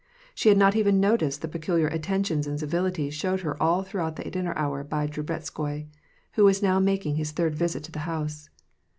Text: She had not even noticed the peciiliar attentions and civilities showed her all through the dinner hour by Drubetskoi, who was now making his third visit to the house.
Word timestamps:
She 0.33 0.49
had 0.49 0.57
not 0.57 0.75
even 0.75 0.99
noticed 0.99 1.43
the 1.43 1.47
peciiliar 1.47 1.93
attentions 1.93 2.47
and 2.47 2.59
civilities 2.59 3.13
showed 3.13 3.41
her 3.41 3.55
all 3.61 3.83
through 3.83 4.09
the 4.15 4.23
dinner 4.31 4.57
hour 4.57 4.83
by 4.83 5.05
Drubetskoi, 5.05 5.89
who 6.31 6.43
was 6.43 6.63
now 6.63 6.79
making 6.79 7.17
his 7.17 7.29
third 7.29 7.53
visit 7.53 7.83
to 7.83 7.91
the 7.91 7.99
house. 7.99 8.49